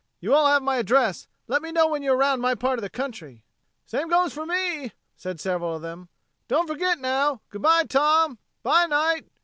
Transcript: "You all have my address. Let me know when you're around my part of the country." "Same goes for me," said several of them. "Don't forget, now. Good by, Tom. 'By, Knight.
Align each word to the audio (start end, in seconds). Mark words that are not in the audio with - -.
"You 0.19 0.33
all 0.33 0.47
have 0.47 0.63
my 0.63 0.77
address. 0.77 1.27
Let 1.45 1.61
me 1.61 1.71
know 1.71 1.87
when 1.87 2.01
you're 2.01 2.15
around 2.17 2.41
my 2.41 2.55
part 2.55 2.79
of 2.79 2.81
the 2.81 2.89
country." 2.89 3.43
"Same 3.85 4.07
goes 4.07 4.33
for 4.33 4.47
me," 4.47 4.93
said 5.15 5.39
several 5.39 5.75
of 5.75 5.83
them. 5.83 6.09
"Don't 6.47 6.65
forget, 6.65 6.97
now. 6.97 7.43
Good 7.49 7.61
by, 7.61 7.83
Tom. 7.83 8.39
'By, 8.63 8.87
Knight. 8.87 9.27